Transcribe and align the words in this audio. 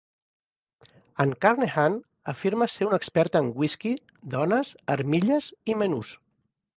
En 1.23 1.33
Carnehan 1.45 1.97
afirma 2.33 2.67
ser 2.75 2.87
un 2.87 2.95
expert 2.97 3.37
en 3.41 3.51
whisky, 3.63 3.91
dones, 4.37 4.73
armilles 4.95 5.51
i 5.73 5.77
menús. 5.83 6.15